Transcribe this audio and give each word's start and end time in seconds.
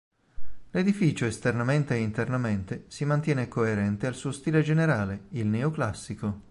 L'edificio, 0.71 1.27
esternamente 1.27 1.93
e 1.93 1.99
internamente, 1.99 2.85
si 2.87 3.05
mantiene 3.05 3.47
coerente 3.47 4.07
al 4.07 4.15
suo 4.15 4.31
stile 4.31 4.63
generale, 4.63 5.25
il 5.33 5.45
neoclassico. 5.45 6.39